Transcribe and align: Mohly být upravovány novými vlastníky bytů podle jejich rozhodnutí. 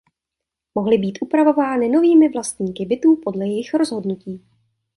Mohly 0.75 0.97
být 0.97 1.17
upravovány 1.21 1.89
novými 1.89 2.29
vlastníky 2.29 2.85
bytů 2.85 3.15
podle 3.23 3.47
jejich 3.47 3.73
rozhodnutí. 3.73 4.45